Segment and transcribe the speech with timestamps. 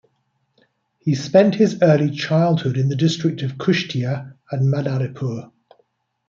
[0.97, 5.51] He spent his early childhood in the district of Kushtia and Madaripur.